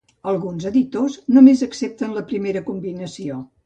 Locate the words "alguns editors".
0.29-1.19